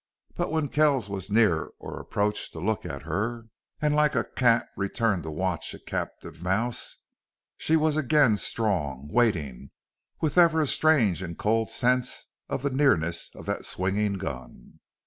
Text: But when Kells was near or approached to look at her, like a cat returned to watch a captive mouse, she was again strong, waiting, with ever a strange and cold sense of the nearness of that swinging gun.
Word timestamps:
But 0.33 0.51
when 0.51 0.69
Kells 0.69 1.09
was 1.11 1.29
near 1.29 1.69
or 1.77 1.99
approached 1.99 2.53
to 2.53 2.59
look 2.59 2.87
at 2.87 3.03
her, 3.03 3.45
like 3.83 4.15
a 4.15 4.23
cat 4.23 4.67
returned 4.75 5.21
to 5.21 5.29
watch 5.29 5.75
a 5.75 5.79
captive 5.79 6.41
mouse, 6.41 6.95
she 7.55 7.75
was 7.75 7.95
again 7.97 8.37
strong, 8.37 9.09
waiting, 9.11 9.69
with 10.19 10.39
ever 10.39 10.59
a 10.61 10.65
strange 10.65 11.21
and 11.21 11.37
cold 11.37 11.69
sense 11.69 12.29
of 12.49 12.63
the 12.63 12.71
nearness 12.71 13.29
of 13.35 13.45
that 13.45 13.63
swinging 13.63 14.13
gun. 14.15 14.79